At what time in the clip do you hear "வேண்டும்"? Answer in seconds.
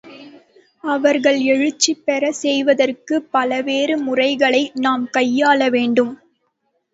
5.69-6.13